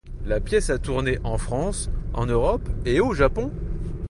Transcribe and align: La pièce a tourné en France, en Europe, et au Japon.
La 0.25 0.39
pièce 0.39 0.71
a 0.71 0.79
tourné 0.79 1.19
en 1.23 1.37
France, 1.37 1.91
en 2.15 2.25
Europe, 2.25 2.67
et 2.87 2.99
au 2.99 3.13
Japon. 3.13 3.51